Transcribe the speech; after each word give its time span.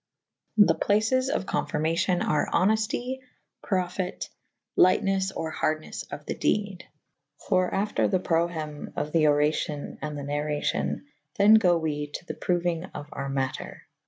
The 0.57 0.73
places 0.73 1.29
of 1.29 1.45
confyrmacyon 1.45 2.23
are 2.23 2.49
honefty 2.51 3.19
/ 3.41 3.63
perfite' 3.63 4.29
lyghtnes 4.75 5.31
or 5.35 5.51
hardines 5.51 6.01
of 6.09 6.25
the 6.25 6.33
* 6.33 6.33
dede. 6.49 6.85
For 7.47 7.71
after 7.71 8.07
the 8.07 8.17
proheme 8.19 8.93
of 8.95 9.11
the 9.11 9.25
oracion 9.25 9.99
and 10.01 10.17
the 10.17 10.23
narracyon 10.23 11.01
/ 11.19 11.37
then 11.37 11.53
go 11.53 11.77
we 11.77 12.07
to 12.15 12.25
the 12.25 12.33
prouynge 12.33 12.89
of 12.95 13.09
our 13.11 13.29
mater. 13.29 13.83